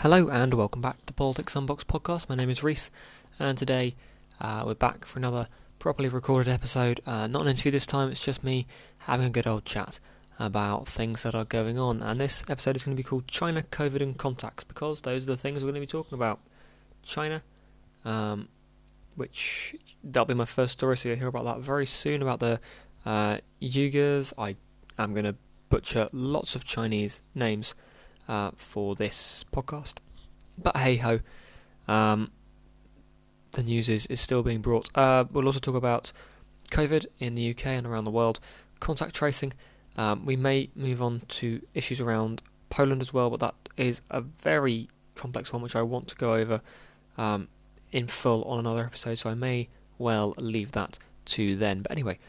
Hello 0.00 0.28
and 0.28 0.54
welcome 0.54 0.80
back 0.80 0.96
to 1.00 1.04
the 1.04 1.12
Politics 1.12 1.52
Unbox 1.52 1.84
podcast. 1.84 2.30
My 2.30 2.34
name 2.34 2.48
is 2.48 2.64
Reese, 2.64 2.90
and 3.38 3.58
today 3.58 3.94
uh, 4.40 4.62
we're 4.64 4.72
back 4.72 5.04
for 5.04 5.18
another 5.18 5.46
properly 5.78 6.08
recorded 6.08 6.50
episode. 6.50 7.02
Uh, 7.04 7.26
not 7.26 7.42
an 7.42 7.48
interview 7.48 7.70
this 7.70 7.84
time; 7.84 8.10
it's 8.10 8.24
just 8.24 8.42
me 8.42 8.66
having 9.00 9.26
a 9.26 9.30
good 9.30 9.46
old 9.46 9.66
chat 9.66 10.00
about 10.38 10.88
things 10.88 11.22
that 11.22 11.34
are 11.34 11.44
going 11.44 11.78
on. 11.78 12.02
And 12.02 12.18
this 12.18 12.42
episode 12.48 12.76
is 12.76 12.84
going 12.84 12.96
to 12.96 13.02
be 13.02 13.06
called 13.06 13.28
China, 13.28 13.60
COVID, 13.60 14.00
and 14.00 14.16
Contacts 14.16 14.64
because 14.64 15.02
those 15.02 15.24
are 15.24 15.32
the 15.32 15.36
things 15.36 15.58
we're 15.58 15.70
going 15.70 15.74
to 15.74 15.80
be 15.80 15.86
talking 15.86 16.16
about. 16.16 16.40
China, 17.02 17.42
um, 18.06 18.48
which 19.16 19.76
that'll 20.02 20.24
be 20.24 20.32
my 20.32 20.46
first 20.46 20.72
story, 20.72 20.96
so 20.96 21.10
you'll 21.10 21.18
hear 21.18 21.28
about 21.28 21.44
that 21.44 21.58
very 21.58 21.84
soon 21.84 22.22
about 22.22 22.40
the 22.40 22.58
uh, 23.04 23.36
Uyghurs. 23.60 24.32
I 24.38 24.56
am 24.98 25.12
going 25.12 25.26
to 25.26 25.36
butcher 25.68 26.08
lots 26.10 26.56
of 26.56 26.64
Chinese 26.64 27.20
names 27.34 27.74
uh, 28.30 28.52
for 28.54 28.94
this 28.94 29.44
podcast. 29.52 29.94
But 30.56 30.76
hey 30.76 30.96
ho, 30.96 31.20
um, 31.88 32.30
the 33.52 33.64
news 33.64 33.88
is, 33.88 34.06
is 34.06 34.20
still 34.20 34.42
being 34.42 34.60
brought. 34.60 34.88
Uh, 34.96 35.24
we'll 35.32 35.46
also 35.46 35.58
talk 35.58 35.74
about 35.74 36.12
COVID 36.70 37.06
in 37.18 37.34
the 37.34 37.50
UK 37.50 37.66
and 37.66 37.86
around 37.86 38.04
the 38.04 38.10
world, 38.10 38.38
contact 38.78 39.14
tracing. 39.14 39.52
Um, 39.96 40.24
we 40.24 40.36
may 40.36 40.70
move 40.76 41.02
on 41.02 41.22
to 41.40 41.60
issues 41.74 42.00
around 42.00 42.42
Poland 42.70 43.02
as 43.02 43.12
well, 43.12 43.28
but 43.30 43.40
that 43.40 43.54
is 43.76 44.00
a 44.10 44.20
very 44.20 44.88
complex 45.16 45.52
one 45.52 45.60
which 45.60 45.74
I 45.74 45.82
want 45.82 46.06
to 46.08 46.14
go 46.14 46.34
over 46.34 46.62
um, 47.18 47.48
in 47.90 48.06
full 48.06 48.44
on 48.44 48.60
another 48.60 48.84
episode, 48.84 49.16
so 49.16 49.28
I 49.28 49.34
may 49.34 49.68
well 49.98 50.34
leave 50.38 50.70
that 50.72 50.98
to 51.26 51.56
then. 51.56 51.82
But 51.82 51.90
anyway, 51.90 52.20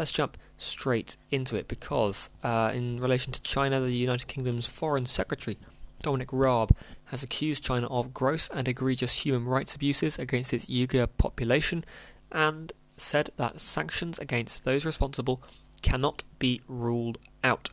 let's 0.00 0.10
jump 0.10 0.38
straight 0.56 1.18
into 1.30 1.56
it 1.56 1.68
because, 1.68 2.30
uh, 2.42 2.72
in 2.74 2.98
relation 2.98 3.34
to 3.34 3.42
China, 3.42 3.80
the 3.80 3.94
United 3.94 4.26
Kingdom's 4.28 4.66
Foreign 4.66 5.04
Secretary, 5.04 5.58
Dominic 6.02 6.30
Raab, 6.32 6.74
has 7.08 7.22
accused 7.22 7.62
China 7.62 7.86
of 7.88 8.14
gross 8.14 8.48
and 8.48 8.66
egregious 8.66 9.26
human 9.26 9.44
rights 9.44 9.74
abuses 9.74 10.18
against 10.18 10.54
its 10.54 10.64
Uyghur 10.64 11.06
population 11.18 11.84
and 12.32 12.72
said 12.96 13.28
that 13.36 13.60
sanctions 13.60 14.18
against 14.18 14.64
those 14.64 14.86
responsible 14.86 15.42
cannot 15.82 16.22
be 16.38 16.62
ruled 16.66 17.18
out. 17.44 17.68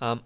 Um, 0.00 0.20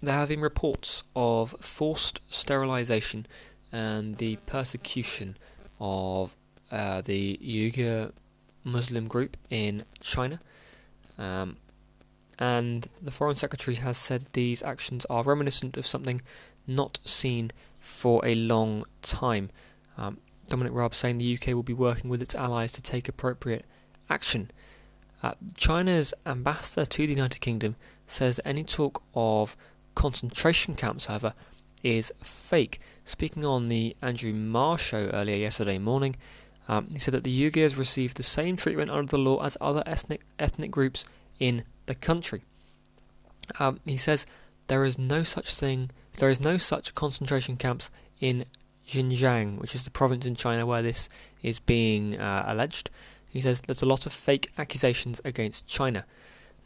there 0.00 0.14
have 0.14 0.30
been 0.30 0.40
reports 0.40 1.04
of 1.14 1.54
forced 1.60 2.22
sterilization 2.30 3.26
and 3.70 4.16
the 4.16 4.36
persecution 4.46 5.36
of 5.78 6.34
uh, 6.72 7.02
the 7.02 7.38
Uyghur 7.42 8.12
Muslim 8.64 9.08
group 9.08 9.36
in 9.50 9.82
China. 10.00 10.40
Um, 11.18 11.56
and 12.38 12.88
the 13.02 13.10
Foreign 13.10 13.34
Secretary 13.34 13.76
has 13.76 13.98
said 13.98 14.26
these 14.32 14.62
actions 14.62 15.04
are 15.10 15.22
reminiscent 15.22 15.76
of 15.76 15.86
something 15.86 16.20
not 16.66 17.00
seen 17.04 17.50
for 17.80 18.24
a 18.24 18.34
long 18.34 18.84
time. 19.02 19.50
Um, 19.96 20.18
Dominic 20.46 20.72
Raab 20.72 20.94
saying 20.94 21.18
the 21.18 21.34
UK 21.34 21.48
will 21.48 21.62
be 21.62 21.72
working 21.72 22.08
with 22.08 22.22
its 22.22 22.34
allies 22.34 22.72
to 22.72 22.82
take 22.82 23.08
appropriate 23.08 23.64
action. 24.08 24.50
Uh, 25.22 25.32
China's 25.56 26.14
ambassador 26.24 26.84
to 26.84 27.06
the 27.06 27.12
United 27.12 27.40
Kingdom 27.40 27.74
says 28.06 28.40
any 28.44 28.62
talk 28.62 29.02
of 29.14 29.56
concentration 29.94 30.76
camps, 30.76 31.06
however, 31.06 31.34
is 31.82 32.12
fake. 32.22 32.78
Speaking 33.04 33.44
on 33.44 33.68
the 33.68 33.96
Andrew 34.00 34.32
Marr 34.32 34.78
show 34.78 35.10
earlier 35.12 35.36
yesterday 35.36 35.78
morning, 35.78 36.16
um, 36.68 36.86
he 36.92 36.98
said 36.98 37.14
that 37.14 37.24
the 37.24 37.50
Uyghurs 37.50 37.78
received 37.78 38.16
the 38.16 38.22
same 38.22 38.56
treatment 38.56 38.90
under 38.90 39.10
the 39.10 39.18
law 39.18 39.42
as 39.42 39.56
other 39.60 39.82
ethnic 39.86 40.20
ethnic 40.38 40.70
groups 40.70 41.04
in 41.40 41.64
the 41.86 41.94
country. 41.94 42.42
Um, 43.58 43.80
he 43.86 43.96
says 43.96 44.26
there 44.66 44.84
is 44.84 44.98
no 44.98 45.22
such 45.22 45.54
thing, 45.54 45.90
there 46.18 46.28
is 46.28 46.40
no 46.40 46.58
such 46.58 46.94
concentration 46.94 47.56
camps 47.56 47.90
in 48.20 48.44
Xinjiang, 48.86 49.58
which 49.58 49.74
is 49.74 49.84
the 49.84 49.90
province 49.90 50.26
in 50.26 50.34
China 50.34 50.66
where 50.66 50.82
this 50.82 51.08
is 51.42 51.58
being 51.58 52.18
uh, 52.18 52.44
alleged. 52.46 52.90
He 53.30 53.40
says 53.40 53.62
there's 53.62 53.82
a 53.82 53.86
lot 53.86 54.06
of 54.06 54.12
fake 54.12 54.50
accusations 54.58 55.20
against 55.24 55.66
China. 55.66 56.04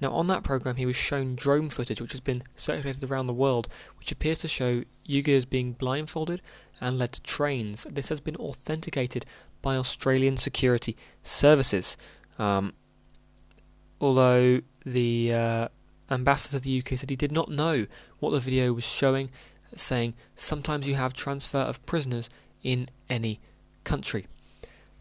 Now, 0.00 0.12
on 0.12 0.27
that 0.27 0.43
program, 0.43 0.77
he 0.77 0.87
was 0.87 0.97
shown 0.97 1.37
drone 1.37 1.71
footage 1.71 2.00
which 2.00 2.10
has 2.10 2.21
been 2.21 2.43
circulated 2.56 3.09
around 3.09 3.28
the 3.28 3.32
world, 3.32 3.69
which 3.98 4.10
appears 4.10 4.38
to 4.38 4.48
show 4.48 4.82
Uyghurs 5.09 5.48
being 5.48 5.72
blindfolded 5.72 6.43
and 6.81 6.98
led 6.98 7.12
to 7.12 7.22
trains. 7.22 7.87
This 7.88 8.09
has 8.09 8.19
been 8.19 8.34
authenticated 8.37 9.25
by 9.62 9.77
Australian 9.77 10.37
security 10.37 10.97
services. 11.23 11.97
Um, 12.39 12.75
although 14.00 14.61
the 14.84 15.33
uh, 15.33 15.69
ambassador 16.11 16.59
to 16.59 16.65
the 16.65 16.78
UK 16.78 16.99
said 16.99 17.11
he 17.11 17.17
did 17.17 17.33
not 17.33 17.50
know 17.50 17.87
what 18.19 18.31
the 18.31 18.41
video 18.41 18.72
was 18.72 18.84
showing, 18.84 19.31
saying 19.75 20.15
sometimes 20.34 20.87
you 20.87 20.97
have 20.97 21.15
transfer 21.15 21.59
of 21.59 21.84
prisoners 21.87 22.28
in 22.62 22.89
any 23.09 23.41
country. 23.84 24.27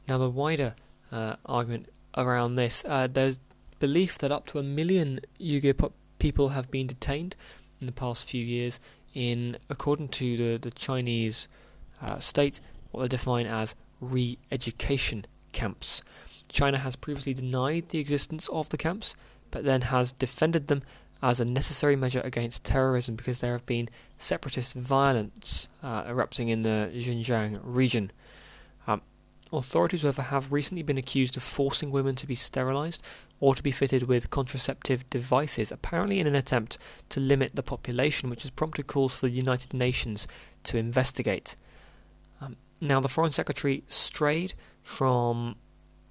Now, 0.07 0.17
the 0.17 0.29
wider 0.29 0.75
uh, 1.11 1.35
argument 1.45 1.89
around 2.17 2.55
this, 2.55 2.83
uh, 2.87 3.07
there's 3.07 3.37
belief 3.79 4.17
that 4.19 4.31
up 4.31 4.45
to 4.47 4.59
a 4.59 4.63
million 4.63 5.19
Uyghur 5.39 5.91
people 6.19 6.49
have 6.49 6.69
been 6.69 6.87
detained 6.87 7.35
in 7.79 7.87
the 7.87 7.91
past 7.91 8.29
few 8.29 8.43
years 8.43 8.79
in, 9.13 9.57
according 9.69 10.07
to 10.09 10.37
the, 10.37 10.57
the 10.57 10.71
Chinese 10.71 11.47
uh, 12.01 12.19
state, 12.19 12.59
what 12.91 13.01
they 13.01 13.07
define 13.07 13.47
as 13.47 13.75
re-education 14.01 15.25
camps. 15.53 16.01
China 16.49 16.79
has 16.79 16.95
previously 16.95 17.33
denied 17.33 17.89
the 17.89 17.99
existence 17.99 18.49
of 18.49 18.69
the 18.69 18.77
camps, 18.77 19.15
but 19.51 19.63
then 19.63 19.81
has 19.81 20.11
defended 20.11 20.67
them 20.67 20.81
as 21.23 21.39
a 21.39 21.45
necessary 21.45 21.95
measure 21.95 22.21
against 22.21 22.63
terrorism 22.63 23.15
because 23.15 23.41
there 23.41 23.51
have 23.51 23.65
been 23.65 23.87
separatist 24.17 24.73
violence 24.73 25.67
uh, 25.83 26.03
erupting 26.07 26.49
in 26.49 26.63
the 26.63 26.91
Xinjiang 26.93 27.59
region. 27.63 28.11
Um, 28.87 29.01
authorities, 29.53 30.01
however, 30.01 30.23
have 30.23 30.51
recently 30.51 30.81
been 30.81 30.97
accused 30.97 31.37
of 31.37 31.43
forcing 31.43 31.91
women 31.91 32.15
to 32.15 32.27
be 32.27 32.35
sterilized 32.35 33.03
or 33.39 33.53
to 33.53 33.63
be 33.63 33.71
fitted 33.71 34.03
with 34.03 34.29
contraceptive 34.29 35.07
devices, 35.09 35.71
apparently 35.71 36.19
in 36.19 36.27
an 36.27 36.35
attempt 36.35 36.77
to 37.09 37.19
limit 37.19 37.55
the 37.55 37.63
population, 37.63 38.29
which 38.29 38.43
has 38.43 38.51
prompted 38.51 38.87
calls 38.87 39.15
for 39.15 39.27
the 39.27 39.33
United 39.33 39.73
Nations 39.73 40.27
to 40.63 40.77
investigate. 40.77 41.55
Now, 42.81 42.99
the 42.99 43.07
Foreign 43.07 43.31
Secretary 43.31 43.83
strayed 43.87 44.55
from 44.81 45.55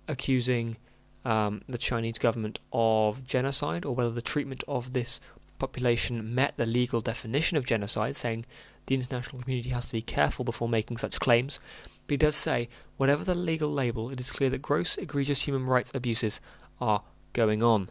accusing 0.07 0.77
um, 1.25 1.63
the 1.69 1.79
Chinese 1.79 2.19
government 2.19 2.61
of 2.73 3.25
genocide 3.27 3.85
or 3.85 3.95
whether 3.95 4.11
the 4.11 4.23
treatment 4.23 4.63
of 4.69 4.93
this 4.93 5.21
population 5.59 6.35
met 6.35 6.57
the 6.57 6.67
legal 6.67 7.01
definition 7.01 7.57
of 7.57 7.67
genocide, 7.67 8.17
saying 8.17 8.47
the 8.87 8.95
international 8.95 9.43
community 9.43 9.71
has 9.71 9.87
to 9.87 9.93
be 9.93 10.01
careful 10.01 10.45
before 10.45 10.69
making 10.69 10.97
such 10.97 11.21
claims. 11.21 11.61
But 12.07 12.13
he 12.13 12.17
does 12.17 12.37
say, 12.37 12.69
whatever 12.97 13.25
the 13.25 13.35
legal 13.35 13.71
label, 13.71 14.11
it 14.11 14.21
is 14.21 14.31
clear 14.31 14.51
that 14.51 14.63
gross, 14.63 14.97
egregious 14.97 15.43
human 15.43 15.67
rights 15.67 15.93
abuses 15.95 16.41
are 16.81 17.03
going 17.33 17.63
on. 17.63 17.91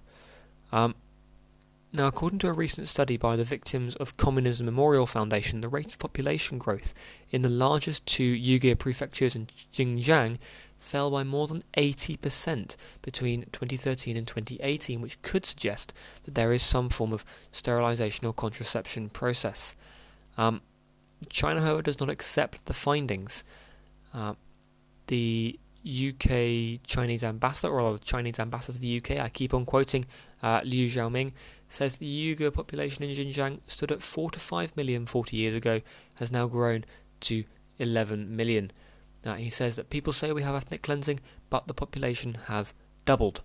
Um, 0.72 0.96
now, 1.92 2.06
according 2.06 2.38
to 2.40 2.48
a 2.48 2.54
recent 2.54 2.88
study 2.88 3.18
by 3.18 3.36
the 3.36 3.44
Victims 3.44 3.96
of 3.96 4.16
Communism 4.16 4.66
Memorial 4.68 5.08
Foundation, 5.08 5.62
the 5.62 5.68
rate 5.68 5.94
of 5.94 6.00
population 6.00 6.60
growth 6.60 6.94
in 7.32 7.42
the 7.42 7.50
largest 7.50 8.06
two 8.06 8.36
Uyghur 8.36 8.78
prefectures 8.78 9.36
in 9.36 9.48
Xinjiang 9.74 10.38
fell 10.78 11.10
by 11.10 11.24
more 11.24 11.48
than 11.48 11.64
80% 11.76 12.76
between 13.02 13.42
2013 13.52 14.16
and 14.16 14.28
2018, 14.28 15.02
which 15.02 15.20
could 15.24 15.48
suggest 15.48 15.92
that 16.26 16.36
there 16.36 16.54
is 16.54 16.62
some 16.62 16.90
form 16.90 17.12
of 17.12 17.26
sterilization 17.52 18.28
or 18.28 18.34
contraception 18.34 19.10
process. 19.10 19.76
Um, 20.38 20.62
China, 21.30 21.62
however, 21.62 21.82
does 21.82 22.00
not 22.00 22.10
accept 22.12 22.68
the 22.68 22.74
findings. 22.74 23.44
Uh, 24.14 24.36
the 25.08 25.60
UK 25.84 26.82
Chinese 26.86 27.24
ambassador, 27.24 27.80
or 27.80 27.94
the 27.94 28.00
Chinese 28.00 28.40
ambassador 28.40 28.74
to 28.74 28.80
the 28.80 28.98
UK, 28.98 29.20
I 29.20 29.30
keep 29.30 29.56
on 29.56 29.66
quoting 29.66 30.06
uh, 30.42 30.62
Liu 30.64 30.88
Xiaoming, 30.88 31.34
says 31.68 31.98
the 31.98 32.36
Uyghur 32.36 32.54
population 32.54 33.04
in 33.04 33.16
Xinjiang 33.16 33.60
stood 33.68 33.92
at 33.92 34.02
4 34.02 34.32
to 34.32 34.40
5 34.40 34.76
million 34.76 35.06
40 35.06 35.38
years 35.38 35.56
ago, 35.56 35.82
has 36.16 36.32
now 36.32 36.48
grown 36.48 36.86
to 37.22 37.44
11 37.78 38.36
million. 38.36 38.72
Uh, 39.26 39.36
he 39.36 39.50
says 39.50 39.76
that 39.76 39.90
people 39.90 40.14
say 40.14 40.32
we 40.32 40.44
have 40.44 40.56
ethnic 40.56 40.82
cleansing, 40.82 41.20
but 41.50 41.68
the 41.68 41.74
population 41.74 42.36
has 42.48 42.74
doubled. 43.06 43.42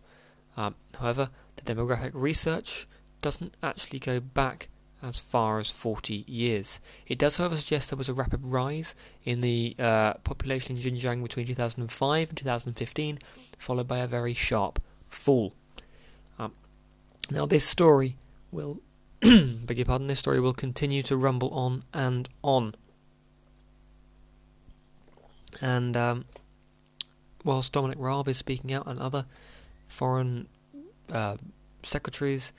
Um, 0.56 0.74
however, 0.98 1.30
the 1.56 1.74
demographic 1.74 2.12
research 2.14 2.86
doesn't 3.20 3.56
actually 3.62 3.98
go 3.98 4.20
back 4.20 4.68
as 5.02 5.18
far 5.18 5.58
as 5.58 5.70
40 5.70 6.24
years. 6.26 6.80
It 7.06 7.18
does, 7.18 7.36
however, 7.36 7.56
suggest 7.56 7.90
there 7.90 7.98
was 7.98 8.08
a 8.08 8.14
rapid 8.14 8.40
rise 8.44 8.94
in 9.22 9.40
the 9.40 9.74
uh, 9.78 10.14
population 10.24 10.76
in 10.76 10.82
Xinjiang 10.82 11.22
between 11.22 11.46
2005 11.46 12.28
and 12.28 12.38
2015, 12.38 13.18
followed 13.58 13.88
by 13.88 13.98
a 13.98 14.06
very 14.06 14.34
sharp 14.34 14.80
fall. 15.08 15.54
Now, 17.30 17.46
this 17.46 17.64
story 17.64 18.16
will, 18.52 18.80
beg 19.22 19.78
your 19.78 19.86
pardon, 19.86 20.08
this 20.08 20.18
story 20.18 20.40
will 20.40 20.52
continue 20.52 21.02
to 21.04 21.16
rumble 21.16 21.50
on 21.50 21.84
and 21.92 22.28
on. 22.42 22.74
And 25.60 25.96
um, 25.96 26.24
whilst 27.44 27.72
Dominic 27.72 27.98
Raab 28.00 28.28
is 28.28 28.36
speaking 28.36 28.72
out, 28.72 28.86
and 28.86 28.98
other 28.98 29.24
foreign 29.88 30.48
uh, 31.10 31.36
secretaries, 31.82 32.52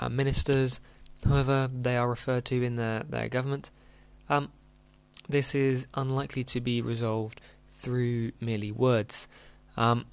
uh, 0.00 0.08
ministers, 0.08 0.80
whoever 1.26 1.68
they 1.72 1.96
are 1.96 2.08
referred 2.08 2.44
to 2.46 2.62
in 2.62 2.76
their, 2.76 3.02
their 3.08 3.28
government, 3.28 3.70
um, 4.28 4.50
this 5.28 5.54
is 5.54 5.86
unlikely 5.94 6.44
to 6.44 6.60
be 6.60 6.80
resolved 6.80 7.40
through 7.78 8.32
merely 8.40 8.70
words. 8.70 9.26
Um, 9.76 10.06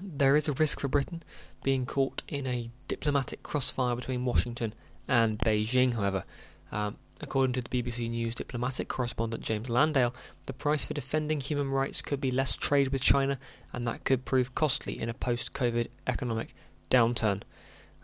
there 0.00 0.36
is 0.36 0.48
a 0.48 0.52
risk 0.52 0.80
for 0.80 0.88
Britain 0.88 1.22
being 1.62 1.86
caught 1.86 2.22
in 2.28 2.46
a 2.46 2.70
diplomatic 2.88 3.42
crossfire 3.42 3.94
between 3.94 4.24
Washington 4.24 4.74
and 5.06 5.38
Beijing, 5.38 5.94
however. 5.94 6.24
Um, 6.72 6.96
according 7.20 7.52
to 7.52 7.62
the 7.62 7.68
BBC 7.68 8.08
News 8.10 8.34
diplomatic 8.34 8.88
correspondent 8.88 9.42
James 9.42 9.68
Landale, 9.68 10.14
the 10.46 10.52
price 10.52 10.84
for 10.84 10.94
defending 10.94 11.40
human 11.40 11.70
rights 11.70 12.02
could 12.02 12.20
be 12.20 12.30
less 12.30 12.56
trade 12.56 12.88
with 12.88 13.02
China, 13.02 13.38
and 13.72 13.86
that 13.86 14.04
could 14.04 14.24
prove 14.24 14.54
costly 14.54 15.00
in 15.00 15.08
a 15.08 15.14
post 15.14 15.52
COVID 15.52 15.88
economic 16.06 16.54
downturn. 16.90 17.42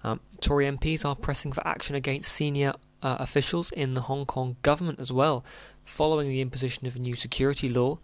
Um, 0.05 0.21
Tory 0.41 0.67
MPs 0.67 1.05
are 1.05 1.17
pressing 1.17 1.53
for 1.53 1.67
action 1.67 1.97
against 1.97 2.33
senior 2.33 2.75
uh, 3.03 3.17
officials 3.19 3.73
in 3.73 3.95
the 3.95 4.03
Hong 4.03 4.27
Kong 4.27 4.57
government 4.63 5.01
as 5.01 5.13
well, 5.13 5.45
following 5.85 6.29
the 6.29 6.41
imposition 6.41 6.87
of 6.87 6.97
a 6.97 6.99
new 6.99 7.15
security 7.15 7.69
law, 7.69 7.99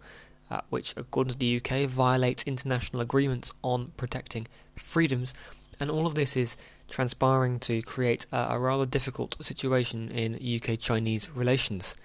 uh, 0.49 0.61
which, 0.69 0.93
according 0.97 1.33
to 1.33 1.39
the 1.39 1.57
UK, 1.57 1.87
violates 1.87 2.43
international 2.43 3.01
agreements 3.01 3.51
on 3.63 3.91
protecting 3.97 4.47
freedoms. 4.75 5.33
And 5.79 5.89
all 5.89 6.05
of 6.05 6.15
this 6.15 6.37
is 6.37 6.55
transpiring 6.89 7.59
to 7.59 7.81
create 7.81 8.25
a, 8.31 8.47
a 8.51 8.59
rather 8.59 8.85
difficult 8.85 9.35
situation 9.43 10.09
in 10.11 10.35
UK 10.35 10.79
Chinese 10.79 11.29
relations. 11.29 11.95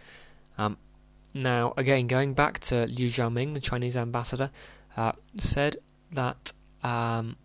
Um, 0.56 0.78
now, 1.34 1.74
again, 1.76 2.06
going 2.06 2.34
back 2.34 2.58
to 2.60 2.86
Liu 2.86 3.08
Xiaoming, 3.08 3.54
the 3.54 3.60
Chinese 3.60 3.96
ambassador, 3.96 4.50
uh, 4.96 5.12
said 5.36 5.76
that, 6.12 6.52
um, 6.82 7.36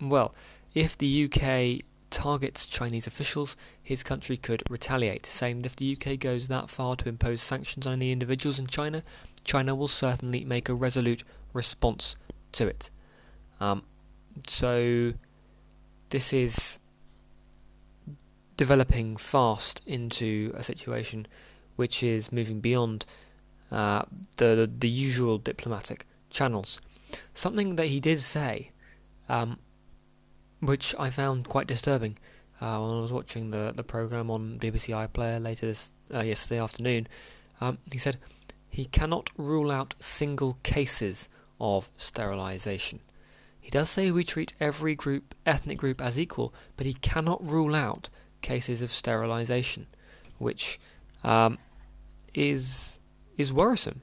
well, 0.00 0.34
if 0.74 0.96
the 0.98 1.24
UK 1.24 1.82
targets 2.10 2.66
Chinese 2.66 3.06
officials, 3.06 3.56
his 3.82 4.02
country 4.02 4.36
could 4.36 4.62
retaliate, 4.70 5.26
saying 5.26 5.62
that 5.62 5.66
if 5.66 5.76
the 5.76 5.96
UK 5.96 6.18
goes 6.18 6.48
that 6.48 6.70
far 6.70 6.94
to 6.96 7.08
impose 7.08 7.42
sanctions 7.42 7.86
on 7.86 7.94
any 7.94 8.12
individuals 8.12 8.58
in 8.58 8.66
China, 8.66 9.02
China 9.44 9.74
will 9.74 9.88
certainly 9.88 10.44
make 10.44 10.68
a 10.68 10.74
resolute 10.74 11.24
response 11.52 12.16
to 12.52 12.68
it. 12.68 12.90
Um, 13.60 13.82
so, 14.46 15.12
this 16.10 16.32
is 16.32 16.78
developing 18.56 19.16
fast 19.16 19.82
into 19.86 20.52
a 20.56 20.62
situation 20.62 21.26
which 21.76 22.02
is 22.02 22.32
moving 22.32 22.60
beyond 22.60 23.04
uh, 23.70 24.02
the, 24.38 24.70
the 24.78 24.88
usual 24.88 25.38
diplomatic 25.38 26.06
channels. 26.30 26.80
Something 27.34 27.76
that 27.76 27.86
he 27.86 28.00
did 28.00 28.20
say 28.20 28.70
um, 29.28 29.58
which 30.60 30.94
I 30.98 31.10
found 31.10 31.48
quite 31.48 31.66
disturbing 31.66 32.16
uh, 32.60 32.78
when 32.78 32.96
I 32.96 33.00
was 33.00 33.12
watching 33.12 33.50
the 33.50 33.72
the 33.74 33.82
program 33.82 34.30
on 34.30 34.58
BBC 34.58 34.94
iPlayer 35.08 35.42
later 35.42 35.66
this 35.66 35.90
uh, 36.14 36.20
yesterday 36.20 36.60
afternoon. 36.60 37.08
Um, 37.60 37.78
he 37.90 37.98
said 37.98 38.18
he 38.68 38.84
cannot 38.84 39.30
rule 39.36 39.70
out 39.70 39.94
single 39.98 40.58
cases 40.62 41.28
of 41.60 41.90
sterilisation. 41.96 43.00
He 43.66 43.72
does 43.72 43.90
say 43.90 44.12
we 44.12 44.22
treat 44.22 44.54
every 44.60 44.94
group, 44.94 45.34
ethnic 45.44 45.76
group, 45.76 46.00
as 46.00 46.20
equal, 46.20 46.54
but 46.76 46.86
he 46.86 46.94
cannot 46.94 47.50
rule 47.50 47.74
out 47.74 48.08
cases 48.40 48.80
of 48.80 48.92
sterilisation, 48.92 49.88
which 50.38 50.78
um, 51.24 51.58
is 52.32 53.00
is 53.36 53.52
worrisome. 53.52 54.02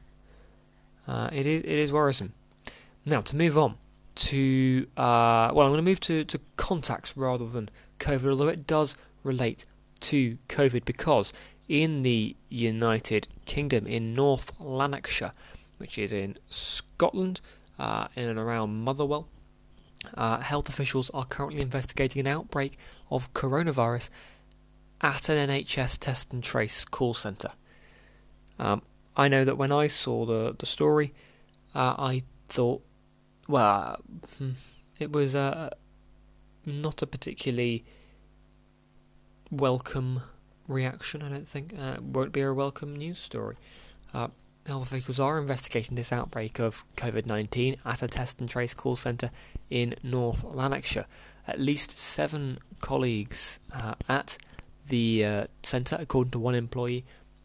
Uh, 1.07 1.29
it 1.31 1.45
is 1.45 1.61
it 1.61 1.79
is 1.79 1.93
worrisome. 1.93 2.33
Now 3.05 3.21
to 3.21 3.37
move 3.37 3.57
on 3.57 3.75
to 4.15 4.85
uh, 4.97 5.51
well, 5.53 5.65
I'm 5.65 5.71
going 5.71 5.77
to 5.77 5.81
move 5.81 6.01
to, 6.01 6.25
to 6.25 6.39
contacts 6.57 7.15
rather 7.15 7.47
than 7.47 7.69
COVID, 7.99 8.31
although 8.31 8.49
it 8.49 8.67
does 8.67 8.97
relate 9.23 9.65
to 10.01 10.39
COVID 10.49 10.83
because 10.83 11.31
in 11.69 12.01
the 12.01 12.35
United 12.49 13.29
Kingdom, 13.45 13.87
in 13.87 14.13
North 14.13 14.51
Lanarkshire, 14.59 15.31
which 15.77 15.97
is 15.97 16.11
in 16.11 16.35
Scotland, 16.49 17.39
uh, 17.79 18.09
in 18.17 18.27
and 18.27 18.37
around 18.37 18.83
Motherwell, 18.83 19.29
uh, 20.15 20.39
health 20.39 20.69
officials 20.69 21.09
are 21.11 21.25
currently 21.25 21.61
investigating 21.61 22.19
an 22.19 22.27
outbreak 22.27 22.77
of 23.09 23.33
coronavirus 23.33 24.09
at 25.01 25.29
an 25.29 25.49
NHS 25.49 25.99
test 25.99 26.31
and 26.31 26.43
trace 26.43 26.85
call 26.85 27.13
centre. 27.13 27.51
Um, 28.59 28.81
I 29.15 29.27
know 29.27 29.43
that 29.45 29.57
when 29.57 29.71
I 29.71 29.87
saw 29.87 30.25
the 30.25 30.55
the 30.57 30.65
story, 30.65 31.13
uh, 31.75 31.95
I 31.97 32.23
thought 32.47 32.81
well, 33.47 33.99
hmm, 34.37 34.51
it 34.99 35.11
was 35.11 35.35
uh, 35.35 35.69
not 36.65 37.01
a 37.01 37.07
particularly 37.07 37.83
welcome 39.51 40.21
reaction. 40.67 41.21
I 41.21 41.29
don't 41.29 41.47
think 41.47 41.73
uh, 41.77 41.97
won't 42.01 42.31
be 42.31 42.41
a 42.41 42.53
welcome 42.53 42.95
news 42.95 43.19
story. 43.19 43.57
Health 44.65 44.83
officials 44.83 45.19
are 45.19 45.39
investigating 45.39 45.95
this 45.95 46.13
outbreak 46.13 46.57
of 46.57 46.85
COVID 46.95 47.25
nineteen 47.25 47.75
at 47.85 48.01
a 48.01 48.07
test 48.07 48.39
and 48.39 48.49
trace 48.49 48.73
call 48.73 48.95
centre 48.95 49.29
in 49.69 49.95
North 50.01 50.43
Lanarkshire. 50.43 51.05
At 51.45 51.59
least 51.59 51.97
seven 51.97 52.59
colleagues 52.79 53.59
uh, 53.73 53.95
at 54.07 54.37
the 54.87 55.25
uh, 55.25 55.47
centre, 55.63 55.97
according 55.99 56.31
to 56.31 56.39
one 56.39 56.55
employee, 56.55 57.03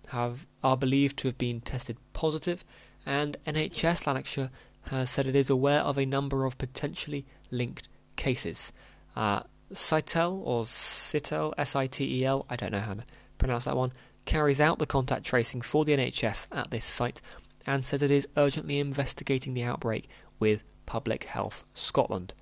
have 0.09 0.47
are 0.63 0.77
believed 0.77 1.17
to 1.19 1.29
have 1.29 1.39
been 1.39 1.61
tested 1.61 1.97
positive, 2.13 2.65
and 3.05 3.37
NHS 3.47 4.07
Lanarkshire 4.07 4.51
has 4.83 5.11
said 5.11 5.27
it 5.27 5.35
is 5.35 5.51
aware 5.51 5.81
of 5.81 5.99
a 5.99 6.07
number 6.07 6.45
of 6.45 6.57
potentially 6.57 7.27
linked 7.51 7.89
cases. 8.15 8.73
Uh, 9.17 9.43
Sitel, 9.73 10.41
or 10.45 10.65
Sitel, 10.65 11.53
S-I-T-E-L, 11.59 12.47
I 12.49 12.57
don't 12.57 12.73
know 12.73 12.79
how 12.79 12.95
to 12.95 13.05
pronounce 13.37 13.65
that 13.65 13.77
one, 13.77 13.93
carries 14.29 14.61
out 14.61 14.79
the 14.79 14.85
contact 14.85 15.25
tracing 15.25 15.63
for 15.63 15.87
the 15.87 15.97
NHS 15.97 16.49
at 16.53 16.71
this 16.71 16.85
site 16.85 17.23
and 17.67 17.83
says 17.83 18.03
it 18.03 18.11
is 18.11 18.29
urgently 18.37 18.79
investigating 18.79 19.55
the 19.55 19.63
outbreak 19.63 20.07
with 20.39 20.63
Public 20.85 21.25
Health 21.25 21.67
Scotland. 21.73 22.35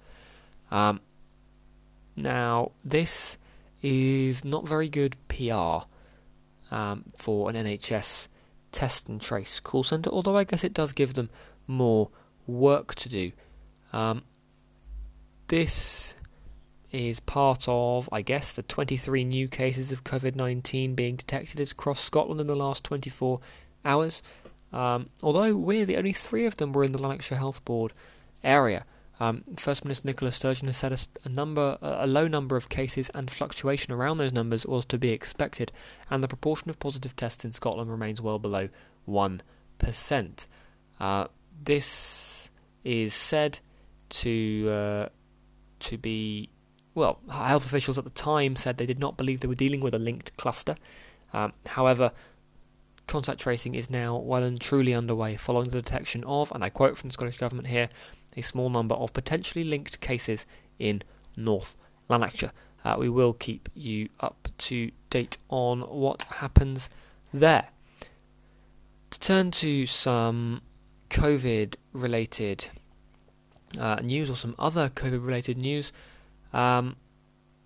Um, 0.73 1.01
now, 2.17 2.73
this 2.85 3.39
is 3.83 4.45
not 4.45 4.67
very 4.67 4.89
good 4.89 5.17
PR 5.29 5.87
um, 6.75 7.05
for 7.15 7.49
an 7.49 7.55
NHS 7.55 8.27
test 8.73 9.09
and 9.09 9.21
trace 9.21 9.61
call 9.61 9.85
centre, 9.85 10.11
although 10.11 10.37
I 10.37 10.43
guess 10.43 10.65
it 10.65 10.75
does 10.75 10.93
give 10.93 11.15
them 11.15 11.31
more 11.69 12.11
work 12.49 12.97
to 12.97 13.09
do. 13.09 13.31
Um, 13.93 14.25
this 15.47 16.17
is 16.93 17.21
part 17.21 17.65
of, 17.69 18.09
I 18.13 18.23
guess, 18.23 18.53
the 18.53 18.63
23 18.63 19.25
new 19.25 19.49
cases 19.49 19.93
of 19.93 20.05
COVID 20.05 20.37
19 20.37 20.95
being 20.95 21.17
detected 21.17 21.61
across 21.61 22.01
Scotland 22.01 22.41
in 22.41 22.47
the 22.47 22.57
last 22.57 22.85
24 22.85 23.41
hours. 23.85 24.23
Um, 24.73 25.11
although 25.23 25.45
only 25.45 26.13
three 26.13 26.45
of 26.45 26.57
them 26.57 26.73
were 26.73 26.85
in 26.85 26.93
the 26.93 27.01
Lanarkshire 27.01 27.39
Health 27.39 27.65
Board 27.65 27.93
area. 28.43 28.85
Um, 29.19 29.45
First 29.57 29.85
Minister 29.85 30.09
Nicola 30.09 30.31
Sturgeon 30.31 30.67
has 30.67 30.77
said 30.77 30.93
a, 30.93 30.99
a, 31.25 31.29
number, 31.31 31.79
a 31.81 32.07
low 32.07 32.29
number 32.29 32.57
of 32.57 32.69
cases 32.69 33.11
and 33.15 33.31
fluctuation 33.31 33.93
around 33.93 34.19
those 34.19 34.33
numbers 34.33 34.67
was 34.67 34.85
to 34.87 34.99
be 34.99 35.11
expected, 35.11 35.73
and 36.11 36.23
the 36.23 36.29
proportion 36.29 36.69
of 36.69 36.79
positive 36.79 37.17
tests 37.17 37.45
in 37.45 37.53
Scotland 37.53 37.91
remains 37.91 38.21
well 38.21 38.39
below 38.39 38.69
one 39.07 39.41
percent. 39.79 40.47
Uh, 41.01 41.29
this 41.65 42.51
is 42.85 43.15
said 43.15 43.59
to 44.11 44.69
uh, 44.71 45.09
to 45.81 45.97
be 45.97 46.51
well. 46.97 47.21
Health 47.31 47.67
officials 47.67 47.99
at 47.99 48.05
the 48.05 48.11
time 48.11 48.57
said 48.57 48.79
they 48.79 48.87
did 48.87 48.99
not 48.99 49.17
believe 49.17 49.41
they 49.41 49.49
were 49.49 49.55
dealing 49.55 49.81
with 49.81 49.95
a 49.95 49.99
linked 49.99 50.37
cluster. 50.37 50.77
Um, 51.33 51.53
however, 51.67 52.13
contact 53.07 53.41
tracing 53.41 53.75
is 53.75 53.91
now 53.91 54.17
well 54.17 54.43
and 54.43 54.61
truly 54.61 54.95
underway 54.95 55.37
following 55.37 55.69
the 55.69 55.83
detection 55.83 56.25
of, 56.25 56.51
and 56.53 56.65
I 56.65 56.71
quote 56.71 56.99
from 56.99 57.09
the 57.09 57.15
Scottish 57.15 57.37
Government 57.37 57.69
here, 57.69 57.89
a 58.37 58.43
small 58.43 58.71
number 58.71 58.95
of 58.95 59.13
potentially 59.13 59.65
linked 59.65 60.01
cases 60.01 60.47
in 60.79 61.03
North 61.37 61.77
Lanarkshire. 62.09 62.51
Uh, 62.85 62.97
we 62.99 63.09
will 63.09 63.33
keep 63.33 63.69
you 63.75 64.09
up 64.21 64.49
to 64.59 64.91
date 65.11 65.39
on 65.49 65.81
what 65.81 66.23
happens 66.25 66.89
there. 67.33 67.69
To 69.11 69.21
turn 69.21 69.51
to 69.53 69.87
some 69.87 70.63
COVID 71.11 71.77
related 71.93 72.69
uh, 73.79 73.97
news 73.97 74.31
or 74.31 74.37
some 74.37 74.55
other 74.59 74.89
COVID 74.89 75.25
related 75.25 75.59
news, 75.59 75.93
um, 76.57 76.97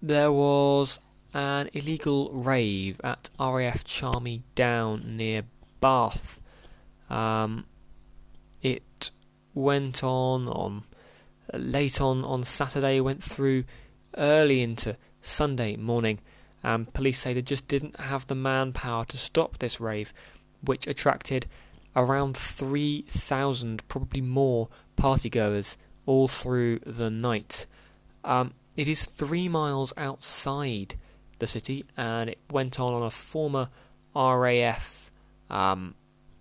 there 0.03 0.33
was 0.33 0.99
an 1.33 1.71
illegal 1.73 2.29
rave 2.33 3.01
at 3.05 3.31
RAF 3.39 3.85
Charmy 3.85 4.43
Down 4.57 5.17
near 5.17 5.45
Bath. 5.81 6.41
Um, 7.09 7.67
it 8.63 9.13
went 9.55 10.03
on 10.03 10.49
on 10.49 10.83
late 11.55 12.01
on 12.01 12.25
on 12.25 12.43
Saturday, 12.43 13.01
went 13.01 13.23
through 13.23 13.63
early 14.17 14.61
into 14.61 14.97
Sunday 15.23 15.77
morning. 15.77 16.19
Um, 16.65 16.87
police 16.87 17.21
say 17.21 17.33
they 17.33 17.43
just 17.43 17.69
didn't 17.69 17.99
have 18.01 18.27
the 18.27 18.35
manpower 18.35 19.05
to 19.05 19.17
stop 19.17 19.59
this 19.59 19.81
rave, 19.81 20.13
which 20.63 20.89
attracted 20.89 21.47
around 21.95 22.37
3,000, 22.37 23.87
probably 23.87 24.21
more, 24.21 24.69
partygoers 24.97 25.77
all 26.07 26.27
through 26.27 26.81
the 26.81 27.09
night. 27.09 27.67
Um, 28.25 28.53
it 28.77 28.89
is 28.89 29.05
three 29.05 29.49
miles 29.49 29.93
outside 29.97 30.97
the 31.39 31.47
city, 31.47 31.85
and 31.97 32.31
it 32.31 32.39
went 32.51 32.79
on 32.79 32.93
on 32.93 33.03
a 33.03 33.11
former 33.11 33.69
RAF 34.15 35.11
um, 35.49 35.95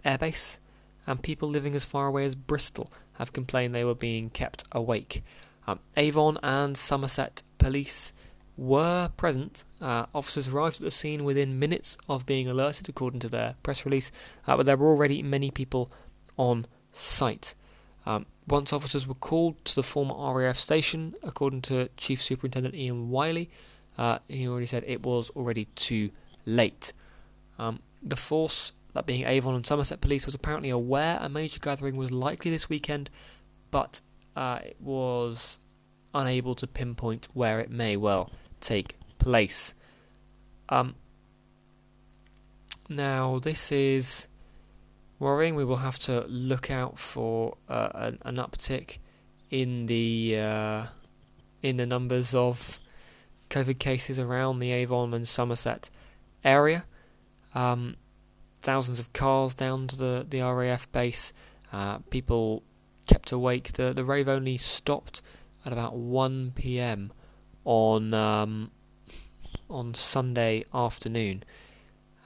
airbase, 0.05 0.59
and 1.07 1.21
people 1.21 1.49
living 1.49 1.75
as 1.75 1.85
far 1.85 2.07
away 2.07 2.25
as 2.25 2.35
Bristol 2.35 2.91
have 3.13 3.33
complained 3.33 3.75
they 3.75 3.83
were 3.83 3.95
being 3.95 4.29
kept 4.29 4.63
awake. 4.71 5.23
Um, 5.67 5.79
Avon 5.97 6.37
and 6.41 6.77
Somerset 6.77 7.43
police 7.57 8.13
were 8.57 9.09
present. 9.15 9.63
Uh, 9.81 10.05
officers 10.13 10.49
arrived 10.49 10.77
at 10.77 10.81
the 10.81 10.91
scene 10.91 11.23
within 11.23 11.59
minutes 11.59 11.97
of 12.07 12.25
being 12.25 12.47
alerted, 12.47 12.89
according 12.89 13.19
to 13.21 13.29
their 13.29 13.55
press 13.63 13.85
release, 13.85 14.11
uh, 14.47 14.57
but 14.57 14.65
there 14.65 14.77
were 14.77 14.89
already 14.89 15.21
many 15.21 15.49
people 15.51 15.91
on 16.37 16.65
site. 16.91 17.55
Um, 18.05 18.25
once 18.47 18.73
officers 18.73 19.05
were 19.07 19.13
called 19.13 19.63
to 19.65 19.75
the 19.75 19.83
former 19.83 20.15
RAF 20.33 20.57
station, 20.57 21.15
according 21.23 21.61
to 21.63 21.89
Chief 21.97 22.21
Superintendent 22.21 22.73
Ian 22.75 23.09
Wiley, 23.09 23.49
uh, 23.97 24.19
he 24.27 24.47
already 24.47 24.65
said 24.65 24.83
it 24.87 25.03
was 25.03 25.29
already 25.31 25.65
too 25.75 26.09
late. 26.45 26.93
Um, 27.57 27.79
the 28.01 28.15
force, 28.15 28.71
that 28.93 29.05
being 29.05 29.25
Avon 29.25 29.55
and 29.55 29.65
Somerset 29.65 30.01
Police, 30.01 30.25
was 30.25 30.33
apparently 30.33 30.69
aware 30.69 31.19
a 31.21 31.29
major 31.29 31.59
gathering 31.59 31.97
was 31.97 32.11
likely 32.11 32.49
this 32.49 32.69
weekend, 32.69 33.09
but 33.71 34.01
uh, 34.35 34.59
it 34.63 34.77
was 34.79 35.59
unable 36.15 36.55
to 36.55 36.65
pinpoint 36.65 37.27
where 37.33 37.59
it 37.59 37.69
may 37.69 37.97
well 37.97 38.31
take 38.61 38.95
place. 39.19 39.73
Um, 40.69 40.95
now, 42.87 43.39
this 43.39 43.71
is 43.71 44.27
worrying. 45.19 45.55
We 45.55 45.65
will 45.65 45.77
have 45.77 45.99
to 45.99 46.25
look 46.27 46.71
out 46.71 46.97
for 46.97 47.57
uh, 47.67 47.89
an, 47.93 48.19
an, 48.23 48.35
uptick 48.37 48.97
in 49.49 49.85
the 49.85 50.37
uh, 50.39 50.85
in 51.61 51.77
the 51.77 51.85
numbers 51.85 52.33
of 52.33 52.79
COVID 53.49 53.79
cases 53.79 54.17
around 54.17 54.59
the 54.59 54.71
Avon 54.71 55.13
and 55.13 55.27
Somerset 55.27 55.89
area. 56.43 56.85
Um, 57.53 57.95
thousands 58.61 58.99
of 58.99 59.13
cars 59.13 59.53
down 59.53 59.87
to 59.87 59.97
the, 59.97 60.25
the 60.27 60.41
RAF 60.41 60.91
base. 60.91 61.33
Uh, 61.71 61.99
people 62.09 62.63
kept 63.07 63.31
awake. 63.31 63.73
The 63.73 63.93
the 63.93 64.05
rave 64.05 64.27
only 64.27 64.57
stopped 64.57 65.21
at 65.65 65.73
about 65.73 65.95
1 65.95 66.53
p.m. 66.55 67.11
on 67.65 68.13
um, 68.13 68.71
on 69.69 69.93
Sunday 69.93 70.63
afternoon. 70.73 71.43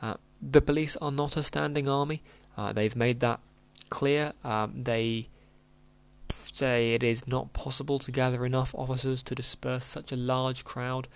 Uh, 0.01 0.15
the 0.41 0.61
police 0.61 0.95
are 0.97 1.11
not 1.11 1.37
a 1.37 1.43
standing 1.43 1.87
army. 1.87 2.21
Uh, 2.57 2.73
they've 2.73 2.95
made 2.95 3.19
that 3.19 3.39
clear. 3.89 4.33
Um, 4.43 4.83
they 4.83 5.27
say 6.29 6.93
it 6.93 7.03
is 7.03 7.27
not 7.27 7.53
possible 7.53 7.99
to 7.99 8.11
gather 8.11 8.45
enough 8.45 8.73
officers 8.75 9.23
to 9.23 9.35
disperse 9.35 9.85
such 9.85 10.11
a 10.11 10.15
large 10.15 10.63
crowd 10.63 11.07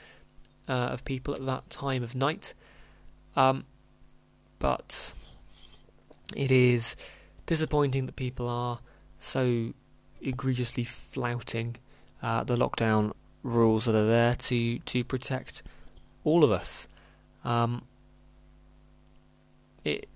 uh, 0.67 0.73
of 0.73 1.05
people 1.05 1.33
at 1.33 1.45
that 1.45 1.69
time 1.69 2.03
of 2.03 2.15
night. 2.15 2.53
Um, 3.35 3.65
but 4.59 5.13
it 6.35 6.51
is 6.51 6.95
disappointing 7.45 8.05
that 8.07 8.15
people 8.15 8.49
are 8.49 8.79
so 9.19 9.73
egregiously 10.21 10.83
flouting 10.83 11.77
uh, 12.21 12.43
the 12.43 12.55
lockdown 12.55 13.13
rules 13.43 13.85
that 13.85 13.95
are 13.95 14.07
there 14.07 14.35
to 14.35 14.79
to 14.79 15.03
protect 15.03 15.63
all 16.23 16.43
of 16.43 16.51
us. 16.51 16.87
Um, 17.45 17.83
it 19.85 20.09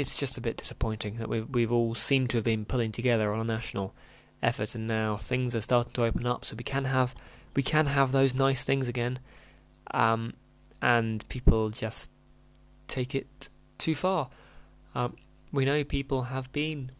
it's 0.00 0.16
just 0.18 0.38
a 0.38 0.40
bit 0.40 0.56
disappointing 0.56 1.18
that 1.18 1.28
we've 1.28 1.48
we've 1.50 1.70
all 1.70 1.94
seemed 1.94 2.30
to 2.30 2.38
have 2.38 2.44
been 2.44 2.64
pulling 2.64 2.90
together 2.90 3.32
on 3.32 3.40
a 3.40 3.44
national 3.44 3.94
effort, 4.42 4.74
and 4.74 4.86
now 4.86 5.16
things 5.16 5.54
are 5.54 5.60
starting 5.60 5.92
to 5.92 6.04
open 6.04 6.26
up, 6.26 6.44
so 6.44 6.56
we 6.56 6.64
can 6.64 6.86
have 6.86 7.14
we 7.54 7.62
can 7.62 7.86
have 7.86 8.10
those 8.10 8.34
nice 8.34 8.64
things 8.64 8.88
again, 8.88 9.18
um, 9.92 10.32
and 10.80 11.28
people 11.28 11.68
just 11.70 12.10
take 12.88 13.14
it 13.14 13.50
too 13.76 13.94
far. 13.94 14.30
Um, 14.94 15.16
we 15.52 15.64
know 15.64 15.84
people 15.84 16.22
have 16.22 16.50
been 16.52 16.92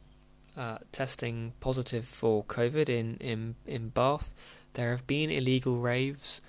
uh, 0.57 0.79
testing 0.93 1.55
positive 1.61 2.05
for 2.05 2.45
COVID 2.45 2.89
in, 2.89 3.17
in 3.17 3.55
in 3.67 3.89
Bath. 3.89 4.35
There 4.75 4.91
have 4.91 5.07
been 5.07 5.31
illegal 5.31 5.79
raves, 5.79 6.43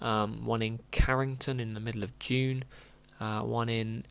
um, 0.00 0.44
one 0.44 0.60
in 0.60 0.80
Carrington 0.90 1.60
in 1.60 1.74
the 1.74 1.80
middle 1.80 2.02
of 2.02 2.18
June, 2.18 2.64
uh, 3.20 3.40
one 3.40 3.68
in 3.68 4.04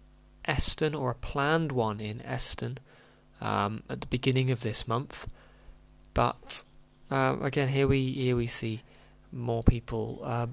Eston, 0.46 0.96
or 0.96 1.12
a 1.12 1.16
planned 1.16 1.72
one 1.72 2.00
in 2.00 2.22
Eston 2.22 2.78
um, 3.42 3.84
at 3.90 4.02
the 4.02 4.08
beginning 4.08 4.52
of 4.52 4.62
this 4.62 4.88
month. 4.88 5.28
But 6.14 6.64
uh, 7.12 7.38
again, 7.42 7.70
here 7.70 7.88
we 7.88 8.12
here 8.12 8.36
we 8.36 8.48
see 8.48 8.82
more 9.32 9.64
people, 9.64 10.22
uh, 10.24 10.48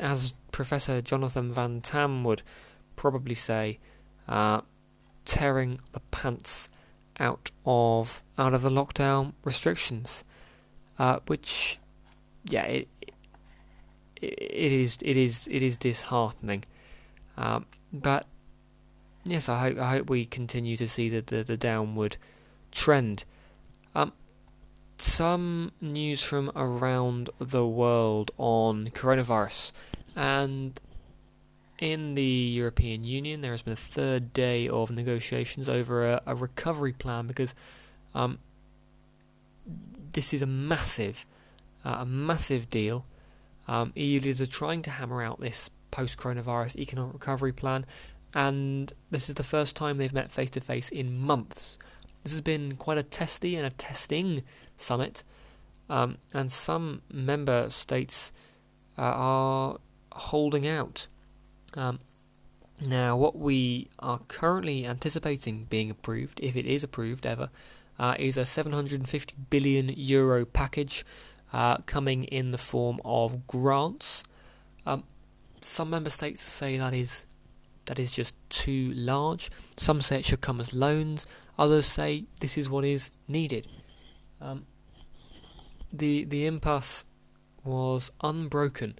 as 0.00 0.32
Professor 0.52 1.02
Jonathan 1.02 1.52
Van 1.52 1.80
Tam 1.80 2.24
would 2.24 2.42
probably 2.96 3.34
say, 3.34 3.78
uh, 4.28 4.60
tearing 5.24 5.80
the 5.92 6.00
pants 6.10 6.68
out 7.18 7.50
of 7.66 8.22
out 8.38 8.54
of 8.54 8.62
the 8.62 8.70
lockdown 8.70 9.32
restrictions, 9.44 10.24
uh, 10.98 11.18
which, 11.26 11.78
yeah, 12.44 12.64
it, 12.64 12.88
it, 13.00 14.34
it 14.38 14.72
is 14.72 14.98
it 15.02 15.16
is 15.16 15.48
it 15.50 15.62
is 15.62 15.76
disheartening, 15.76 16.64
um, 17.36 17.66
but 17.92 18.26
yes, 19.24 19.48
I 19.48 19.60
hope 19.60 19.78
I 19.78 19.90
hope 19.90 20.10
we 20.10 20.24
continue 20.24 20.76
to 20.76 20.88
see 20.88 21.08
the 21.08 21.20
the, 21.20 21.44
the 21.44 21.56
downward 21.56 22.16
trend. 22.70 23.24
Um, 23.94 24.12
some 24.98 25.72
news 25.80 26.22
from 26.22 26.50
around 26.54 27.30
the 27.38 27.66
world 27.66 28.30
on 28.38 28.88
coronavirus, 28.88 29.72
and 30.14 30.78
in 31.80 32.14
the 32.14 32.22
European 32.22 33.04
Union, 33.04 33.40
there 33.40 33.52
has 33.52 33.62
been 33.62 33.72
a 33.72 33.76
third 33.76 34.32
day 34.34 34.68
of 34.68 34.90
negotiations 34.90 35.68
over 35.68 36.06
a, 36.06 36.22
a 36.26 36.34
recovery 36.34 36.92
plan 36.92 37.26
because 37.26 37.54
um, 38.14 38.38
this 40.12 40.34
is 40.34 40.42
a 40.42 40.46
massive, 40.46 41.24
uh, 41.84 41.98
a 42.00 42.06
massive 42.06 42.68
deal. 42.68 43.06
Um, 43.66 43.92
EU 43.94 44.20
leaders 44.20 44.40
are 44.42 44.46
trying 44.46 44.82
to 44.82 44.90
hammer 44.90 45.22
out 45.22 45.40
this 45.40 45.70
post-coronavirus 45.90 46.76
economic 46.76 47.14
recovery 47.14 47.52
plan, 47.52 47.86
and 48.34 48.92
this 49.10 49.28
is 49.28 49.34
the 49.34 49.42
first 49.42 49.76
time 49.76 49.96
they've 49.96 50.12
met 50.12 50.30
face 50.30 50.50
to 50.52 50.60
face 50.60 50.88
in 50.88 51.18
months. 51.18 51.78
This 52.22 52.32
has 52.32 52.40
been 52.40 52.76
quite 52.76 52.98
a 52.98 53.02
testy 53.02 53.56
and 53.56 53.66
a 53.66 53.70
testing 53.70 54.42
summit, 54.76 55.24
um, 55.88 56.18
and 56.34 56.50
some 56.52 57.02
member 57.12 57.70
states 57.70 58.32
uh, 58.98 59.02
are 59.02 59.78
holding 60.12 60.66
out. 60.66 61.06
Um, 61.74 62.00
now, 62.80 63.16
what 63.16 63.36
we 63.36 63.88
are 63.98 64.20
currently 64.28 64.86
anticipating 64.86 65.66
being 65.68 65.90
approved, 65.90 66.40
if 66.40 66.56
it 66.56 66.66
is 66.66 66.82
approved 66.82 67.26
ever, 67.26 67.50
uh, 67.98 68.14
is 68.18 68.36
a 68.36 68.46
750 68.46 69.34
billion 69.50 69.90
euro 69.90 70.46
package 70.46 71.04
uh, 71.52 71.78
coming 71.78 72.24
in 72.24 72.50
the 72.50 72.58
form 72.58 73.00
of 73.04 73.46
grants. 73.46 74.24
Um, 74.86 75.04
some 75.60 75.90
member 75.90 76.10
states 76.10 76.40
say 76.40 76.78
that 76.78 76.94
is 76.94 77.26
that 77.90 77.98
is 77.98 78.12
just 78.12 78.36
too 78.50 78.92
large. 78.94 79.50
Some 79.76 80.00
say 80.00 80.20
it 80.20 80.24
should 80.24 80.40
come 80.40 80.60
as 80.60 80.72
loans. 80.72 81.26
Others 81.58 81.86
say 81.86 82.22
this 82.38 82.56
is 82.56 82.70
what 82.70 82.84
is 82.84 83.10
needed. 83.26 83.66
Um, 84.40 84.66
the 85.92 86.22
the 86.22 86.46
impasse 86.46 87.04
was 87.64 88.12
unbroken 88.22 88.94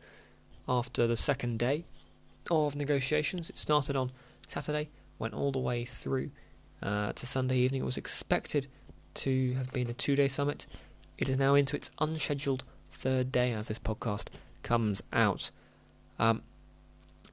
after 0.69 1.07
the 1.07 1.17
second 1.17 1.61
day 1.61 1.85
of 2.51 2.75
negotiations. 2.75 3.49
It 3.49 3.59
started 3.59 3.95
on 3.95 4.11
Saturday, 4.49 4.89
went 5.21 5.35
all 5.35 5.53
the 5.53 5.61
way 5.61 5.85
through 5.85 6.33
uh, 6.83 7.13
to 7.13 7.27
Sunday 7.27 7.59
evening. 7.59 7.83
It 7.83 7.85
was 7.85 7.97
expected 7.97 8.67
to 9.23 9.53
have 9.53 9.71
been 9.71 9.89
a 9.89 9.93
two 9.93 10.17
day 10.17 10.27
summit. 10.27 10.67
It 11.17 11.29
is 11.29 11.39
now 11.39 11.55
into 11.55 11.77
its 11.77 11.93
unscheduled 12.01 12.65
third 12.89 13.31
day 13.31 13.53
as 13.53 13.69
this 13.69 13.79
podcast 13.79 14.31
comes 14.65 15.01
out. 15.13 15.53
Um, 16.19 16.43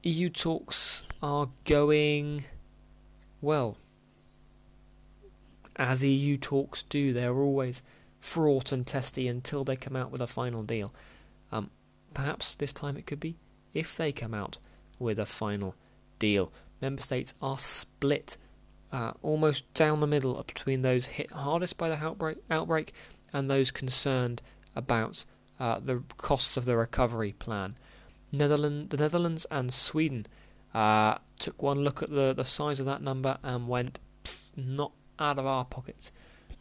EU 0.02 0.28
talks 0.28 1.04
are 1.22 1.48
going 1.64 2.44
well. 3.40 3.76
As 5.76 6.02
EU 6.02 6.36
talks 6.36 6.82
do, 6.84 7.12
they're 7.12 7.36
always 7.36 7.82
fraught 8.20 8.72
and 8.72 8.86
testy 8.86 9.28
until 9.28 9.64
they 9.64 9.76
come 9.76 9.96
out 9.96 10.10
with 10.10 10.20
a 10.20 10.26
final 10.26 10.62
deal. 10.62 10.92
Um, 11.52 11.70
perhaps 12.14 12.56
this 12.56 12.72
time 12.72 12.96
it 12.96 13.06
could 13.06 13.20
be 13.20 13.36
if 13.74 13.96
they 13.96 14.12
come 14.12 14.34
out 14.34 14.58
with 14.98 15.18
a 15.18 15.26
final 15.26 15.74
deal. 16.18 16.52
Member 16.80 17.02
states 17.02 17.34
are 17.40 17.58
split 17.58 18.36
uh, 18.92 19.12
almost 19.22 19.72
down 19.74 20.00
the 20.00 20.06
middle 20.06 20.42
between 20.46 20.82
those 20.82 21.06
hit 21.06 21.30
hardest 21.30 21.76
by 21.76 21.88
the 21.88 22.38
outbreak, 22.50 22.92
and 23.32 23.50
those 23.50 23.70
concerned 23.70 24.40
about 24.74 25.24
uh, 25.60 25.78
the 25.84 26.02
costs 26.16 26.56
of 26.56 26.64
the 26.64 26.76
recovery 26.76 27.32
plan. 27.32 27.76
Netherlands, 28.32 28.90
the 28.90 28.96
Netherlands 28.96 29.46
and 29.50 29.72
Sweden 29.72 30.26
uh, 30.74 31.16
took 31.38 31.62
one 31.62 31.78
look 31.78 32.02
at 32.02 32.10
the, 32.10 32.32
the 32.34 32.44
size 32.44 32.80
of 32.80 32.86
that 32.86 33.02
number 33.02 33.38
and 33.42 33.68
went, 33.68 33.98
not 34.56 34.92
out 35.18 35.38
of 35.38 35.46
our 35.46 35.64
pockets. 35.64 36.12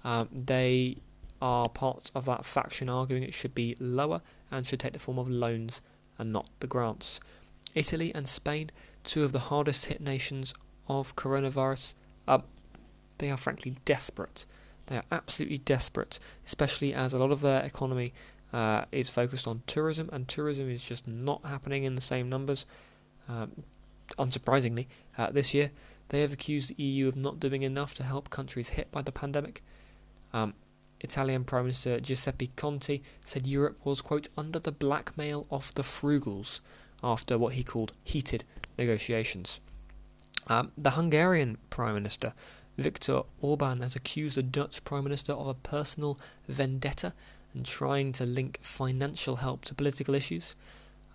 Um, 0.03 0.29
they 0.31 0.97
are 1.41 1.69
part 1.69 2.11
of 2.15 2.25
that 2.25 2.45
faction 2.45 2.89
arguing 2.89 3.23
it 3.23 3.33
should 3.33 3.53
be 3.53 3.75
lower 3.79 4.21
and 4.49 4.65
should 4.65 4.79
take 4.79 4.93
the 4.93 4.99
form 4.99 5.19
of 5.19 5.29
loans 5.29 5.81
and 6.17 6.31
not 6.31 6.49
the 6.59 6.67
grants. 6.67 7.19
Italy 7.75 8.11
and 8.15 8.27
Spain, 8.27 8.71
two 9.03 9.23
of 9.23 9.31
the 9.31 9.39
hardest 9.39 9.85
hit 9.85 10.01
nations 10.01 10.53
of 10.87 11.15
coronavirus, 11.15 11.93
uh, 12.27 12.39
they 13.17 13.29
are 13.29 13.37
frankly 13.37 13.75
desperate. 13.85 14.45
They 14.87 14.97
are 14.97 15.03
absolutely 15.11 15.57
desperate, 15.59 16.17
especially 16.45 16.93
as 16.93 17.13
a 17.13 17.19
lot 17.19 17.31
of 17.31 17.41
their 17.41 17.61
economy 17.63 18.13
uh, 18.53 18.85
is 18.91 19.09
focused 19.09 19.47
on 19.47 19.63
tourism, 19.67 20.09
and 20.11 20.27
tourism 20.27 20.69
is 20.69 20.83
just 20.83 21.07
not 21.07 21.45
happening 21.45 21.83
in 21.83 21.95
the 21.95 22.01
same 22.01 22.29
numbers. 22.29 22.65
Um, 23.27 23.63
unsurprisingly, 24.17 24.87
uh, 25.17 25.31
this 25.31 25.53
year 25.53 25.71
they 26.09 26.21
have 26.21 26.33
accused 26.33 26.69
the 26.69 26.83
EU 26.83 27.07
of 27.07 27.15
not 27.15 27.39
doing 27.39 27.63
enough 27.63 27.93
to 27.95 28.03
help 28.03 28.29
countries 28.29 28.69
hit 28.69 28.91
by 28.91 29.01
the 29.01 29.11
pandemic. 29.11 29.61
Um, 30.33 30.53
Italian 31.01 31.43
Prime 31.43 31.65
Minister 31.65 31.99
Giuseppe 31.99 32.47
Conte 32.55 33.01
said 33.25 33.45
Europe 33.45 33.79
was, 33.83 34.01
quote, 34.01 34.29
under 34.37 34.59
the 34.59 34.71
blackmail 34.71 35.45
of 35.51 35.73
the 35.75 35.83
frugals 35.83 36.59
after 37.03 37.37
what 37.37 37.53
he 37.53 37.63
called 37.63 37.93
heated 38.03 38.43
negotiations. 38.77 39.59
Um, 40.47 40.71
the 40.77 40.91
Hungarian 40.91 41.57
Prime 41.69 41.95
Minister 41.95 42.33
Viktor 42.77 43.23
Orban 43.41 43.81
has 43.81 43.95
accused 43.95 44.37
the 44.37 44.43
Dutch 44.43 44.83
Prime 44.83 45.03
Minister 45.03 45.33
of 45.33 45.47
a 45.47 45.53
personal 45.53 46.19
vendetta 46.47 47.13
and 47.57 47.65
trying 47.65 48.11
to 48.13 48.25
link 48.25 48.59
financial 48.61 49.37
help 49.37 49.65
to 49.65 49.73
political 49.73 50.13
issues. 50.13 50.55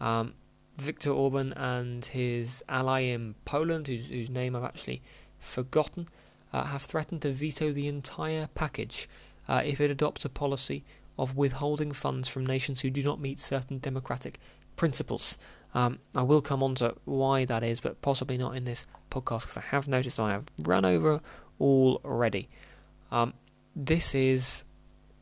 Um, 0.01 0.35
Viktor 0.77 1.11
Orban 1.11 1.53
and 1.53 2.05
his 2.05 2.65
ally 2.69 3.01
in 3.01 3.37
Poland, 3.45 3.87
whose, 3.87 4.09
whose 4.09 4.29
name 4.29 4.57
I've 4.57 4.65
actually 4.65 5.03
forgotten, 5.39 6.09
uh, 6.53 6.65
have 6.65 6.83
threatened 6.83 7.23
to 7.23 7.33
veto 7.33 7.71
the 7.71 7.87
entire 7.87 8.49
package 8.55 9.09
uh, 9.49 9.63
if 9.65 9.81
it 9.81 9.91
adopts 9.91 10.25
a 10.25 10.29
policy 10.29 10.85
of 11.17 11.37
withholding 11.37 11.93
funds 11.93 12.29
from 12.29 12.45
nations 12.45 12.81
who 12.81 12.91
do 12.91 13.03
not 13.03 13.21
meet 13.21 13.39
certain 13.39 13.79
democratic 13.79 14.41
principles. 14.75 15.39
Um, 15.75 16.01
I 16.17 16.23
will 16.23 16.43
come 16.43 16.63
on 16.63 16.75
to 16.77 16.97
why 17.05 17.45
that 17.45 17.63
is, 17.63 17.81
but 17.81 18.03
possibly 18.03 18.37
not 18.37 18.57
in 18.57 18.65
this 18.65 18.87
podcast 19.11 19.43
because 19.43 19.59
I 19.59 19.63
have 19.71 19.87
noticed 19.87 20.19
I 20.19 20.33
have 20.33 20.47
run 20.65 20.85
over 20.85 21.21
already. 21.61 22.49
Um, 23.13 23.35
this 23.77 24.15
is 24.15 24.65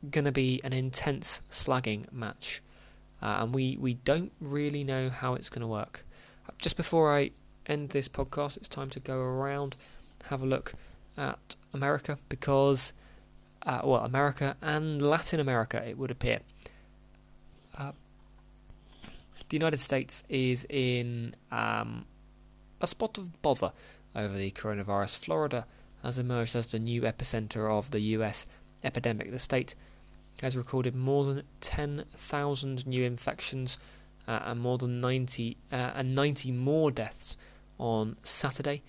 going 0.09 0.25
to 0.25 0.33
be 0.33 0.61
an 0.65 0.73
intense 0.73 1.41
slugging 1.51 2.07
match, 2.11 2.63
uh, 3.23 3.39
and 3.41 3.55
we, 3.55 3.77
we 3.79 3.95
don't 3.95 4.33
really 4.41 4.85
know 4.85 5.11
how 5.11 5.35
it's 5.35 5.49
going 5.49 5.61
to 5.61 5.67
work. 5.67 6.05
Just 6.59 6.77
before 6.77 7.15
I 7.15 7.31
end 7.67 7.91
this 7.91 8.09
podcast, 8.09 8.57
it's 8.57 8.69
time 8.69 8.91
to 8.91 9.01
go 9.01 9.19
around, 9.19 9.77
have 10.25 10.43
a 10.43 10.47
look 10.47 10.75
at 11.17 11.57
America 11.73 12.19
because, 12.29 12.93
uh, 13.63 13.81
well, 13.85 14.05
America 14.05 14.57
and 14.63 15.03
Latin 15.03 15.41
America, 15.41 15.83
it 15.87 15.99
would 15.99 16.11
appear. 16.11 16.41
Uh, 17.77 17.93
the 19.49 19.57
United 19.57 19.81
States 19.81 20.23
is 20.29 20.65
in 20.69 21.35
um, 21.51 22.07
a 22.81 22.87
spot 22.87 23.19
of 23.19 23.43
bother 23.43 23.73
over 24.15 24.37
the 24.37 24.51
coronavirus. 24.53 25.19
Florida 25.19 25.67
has 26.03 26.19
emerged 26.19 26.57
as 26.57 26.69
the 26.69 26.79
new 26.79 27.03
epicenter 27.03 27.71
of 27.71 27.91
the 27.91 28.01
US 28.01 28.47
epidemic. 28.85 29.31
The 29.31 29.39
state 29.39 29.75
has 30.43 30.55
recorded 30.57 30.95
more 30.95 31.25
than 31.25 31.43
10,000 31.61 32.87
new 32.87 33.05
infections 33.05 33.79
uh, 34.27 34.41
and 34.45 34.61
more 34.61 34.79
than 34.79 35.01
90 35.01 35.57
uh, 35.73 35.93
and 35.95 36.15
90 36.15 36.53
more 36.53 36.91
deaths 36.91 37.37
on 37.79 38.17
Saturday. 38.23 38.83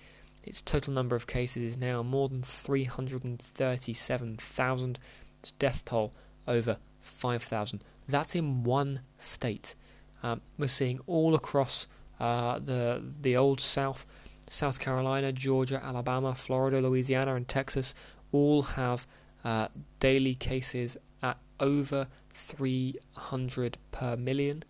Its 0.44 0.62
total 0.62 0.92
number 0.92 1.16
of 1.16 1.26
cases 1.26 1.62
is 1.62 1.78
now 1.78 2.02
more 2.02 2.28
than 2.28 2.42
337,000. 2.42 4.98
Its 5.38 5.52
death 5.52 5.84
toll 5.84 6.12
over 6.48 6.78
5,000. 7.00 7.84
That's 8.08 8.34
in 8.34 8.64
one 8.64 9.02
state. 9.18 9.76
Um, 10.22 10.40
we're 10.58 10.66
seeing 10.68 11.00
all 11.06 11.34
across 11.34 11.86
uh, 12.20 12.58
the 12.58 13.02
the 13.20 13.36
old 13.36 13.60
South, 13.60 14.06
South 14.48 14.78
Carolina, 14.78 15.32
Georgia, 15.32 15.82
Alabama, 15.82 16.34
Florida, 16.34 16.80
Louisiana, 16.80 17.34
and 17.34 17.48
Texas 17.48 17.94
all 18.30 18.62
have 18.62 19.06
uh, 19.44 19.68
daily 19.98 20.34
cases 20.34 20.96
at 21.22 21.38
over 21.60 22.06
300 22.30 23.78
per 23.90 24.16
million. 24.16 24.64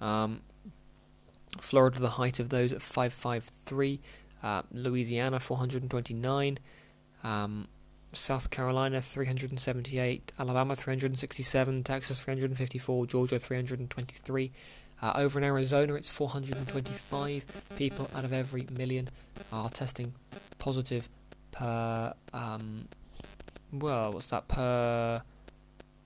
Um, 0.00 0.40
Florida, 1.60 1.98
the 1.98 2.10
height 2.10 2.38
of 2.40 2.48
those 2.48 2.72
at 2.72 2.82
553. 2.82 4.00
Uh, 4.42 4.62
Louisiana, 4.72 5.40
429. 5.40 6.58
Um, 7.22 7.68
South 8.12 8.50
Carolina 8.50 9.00
378, 9.00 10.32
Alabama 10.38 10.74
367, 10.74 11.84
Texas 11.84 12.20
354, 12.20 13.06
Georgia 13.06 13.38
323. 13.38 14.50
Uh, 15.02 15.12
over 15.14 15.38
in 15.38 15.44
Arizona, 15.44 15.94
it's 15.94 16.08
425 16.08 17.46
people 17.76 18.10
out 18.14 18.24
of 18.24 18.32
every 18.32 18.66
million 18.72 19.08
are 19.52 19.70
testing 19.70 20.12
positive 20.58 21.08
per. 21.52 22.12
Um, 22.32 22.88
well, 23.72 24.12
what's 24.12 24.30
that 24.30 24.48
per? 24.48 25.22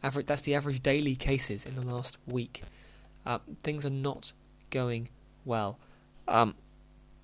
Average. 0.02 0.26
That's 0.26 0.42
the 0.42 0.54
average 0.54 0.82
daily 0.82 1.16
cases 1.16 1.64
in 1.64 1.74
the 1.74 1.84
last 1.84 2.18
week. 2.26 2.62
Uh, 3.24 3.38
things 3.62 3.86
are 3.86 3.90
not 3.90 4.32
going 4.70 5.08
well. 5.44 5.78
Um, 6.28 6.54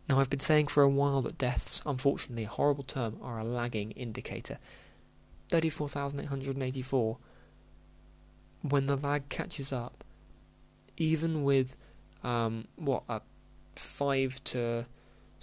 Now, 0.08 0.20
I've 0.20 0.30
been 0.30 0.40
saying 0.40 0.66
for 0.66 0.82
a 0.82 0.88
while 0.88 1.22
that 1.22 1.38
deaths, 1.38 1.80
unfortunately, 1.86 2.44
a 2.44 2.48
horrible 2.48 2.84
term, 2.84 3.16
are 3.22 3.38
a 3.38 3.44
lagging 3.44 3.92
indicator. 3.92 4.58
34,884, 5.48 7.18
when 8.62 8.86
the 8.86 8.96
lag 8.96 9.28
catches 9.28 9.72
up, 9.72 10.04
even 10.96 11.42
with, 11.42 11.76
um, 12.22 12.66
what, 12.76 13.02
a 13.08 13.22
5 13.76 14.44
to 14.44 14.86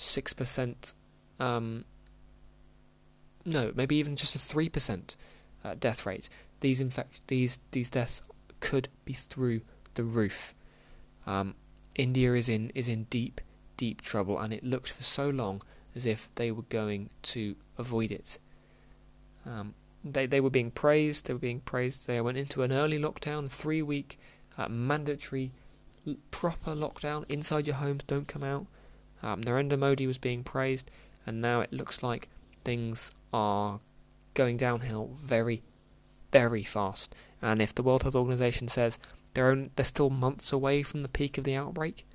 six 0.01 0.33
percent. 0.33 0.93
Um, 1.39 1.85
no, 3.45 3.71
maybe 3.75 3.95
even 3.95 4.15
just 4.15 4.35
a 4.35 4.39
three 4.39 4.69
percent 4.69 5.15
uh, 5.63 5.75
death 5.79 6.05
rate. 6.05 6.27
These 6.59 6.81
infect 6.81 7.27
these 7.27 7.59
these 7.71 7.89
deaths 7.89 8.21
could 8.59 8.89
be 9.05 9.13
through 9.13 9.61
the 9.93 10.03
roof. 10.03 10.53
Um, 11.25 11.55
India 11.95 12.33
is 12.33 12.49
in 12.49 12.71
is 12.75 12.87
in 12.87 13.05
deep 13.05 13.41
deep 13.81 13.99
trouble, 14.01 14.37
and 14.37 14.53
it 14.53 14.63
looked 14.63 14.91
for 14.91 15.01
so 15.01 15.27
long 15.27 15.59
as 15.95 16.05
if 16.05 16.29
they 16.35 16.51
were 16.51 16.67
going 16.69 17.09
to 17.23 17.55
avoid 17.79 18.11
it. 18.11 18.37
Um, 19.43 19.73
they 20.03 20.27
they 20.27 20.39
were 20.39 20.51
being 20.51 20.69
praised. 20.69 21.25
They 21.25 21.33
were 21.33 21.47
being 21.49 21.61
praised. 21.61 22.05
They 22.05 22.21
went 22.21 22.37
into 22.37 22.61
an 22.61 22.71
early 22.71 22.99
lockdown, 22.99 23.49
three 23.49 23.81
week 23.81 24.19
uh, 24.55 24.69
mandatory, 24.69 25.51
proper 26.29 26.75
lockdown 26.75 27.25
inside 27.27 27.65
your 27.65 27.77
homes. 27.77 28.03
Don't 28.03 28.27
come 28.27 28.43
out. 28.43 28.67
Um, 29.23 29.41
Narendra 29.41 29.79
Modi 29.79 30.05
was 30.05 30.19
being 30.19 30.43
praised, 30.43 30.91
and 31.25 31.41
now 31.41 31.61
it 31.61 31.73
looks 31.73 32.03
like 32.03 32.29
things 32.63 33.11
are 33.33 33.79
going 34.35 34.57
downhill 34.57 35.09
very, 35.15 35.63
very 36.31 36.63
fast. 36.63 37.15
And 37.41 37.63
if 37.63 37.73
the 37.73 37.81
World 37.81 38.03
Health 38.03 38.15
Organization 38.15 38.67
says 38.67 38.99
they're 39.33 39.51
on, 39.51 39.71
they're 39.75 39.85
still 39.85 40.11
months 40.11 40.53
away 40.53 40.83
from 40.83 41.01
the 41.01 41.15
peak 41.19 41.39
of 41.39 41.45
the 41.45 41.55
outbreak, 41.55 42.05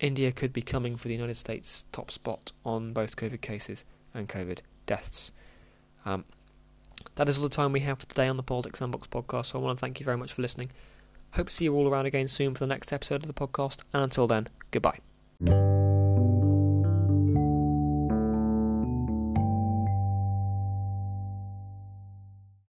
India 0.00 0.32
could 0.32 0.52
be 0.52 0.62
coming 0.62 0.96
for 0.96 1.08
the 1.08 1.14
United 1.14 1.36
States 1.36 1.84
top 1.92 2.10
spot 2.10 2.52
on 2.64 2.92
both 2.92 3.16
COVID 3.16 3.40
cases 3.40 3.84
and 4.14 4.28
COVID 4.28 4.60
deaths. 4.86 5.32
Um, 6.04 6.24
that 7.16 7.28
is 7.28 7.38
all 7.38 7.44
the 7.44 7.50
time 7.50 7.72
we 7.72 7.80
have 7.80 7.98
for 8.00 8.06
today 8.06 8.28
on 8.28 8.36
the 8.36 8.42
Politics 8.42 8.78
Sandbox 8.78 9.06
podcast. 9.08 9.46
So 9.46 9.58
I 9.58 9.62
want 9.62 9.78
to 9.78 9.80
thank 9.80 10.00
you 10.00 10.04
very 10.04 10.16
much 10.16 10.32
for 10.32 10.42
listening. 10.42 10.70
Hope 11.32 11.48
to 11.48 11.52
see 11.52 11.64
you 11.64 11.74
all 11.74 11.88
around 11.88 12.06
again 12.06 12.28
soon 12.28 12.54
for 12.54 12.60
the 12.60 12.66
next 12.66 12.92
episode 12.92 13.22
of 13.22 13.26
the 13.26 13.34
podcast. 13.34 13.82
And 13.92 14.02
until 14.02 14.26
then, 14.26 14.48
goodbye. 14.70 15.87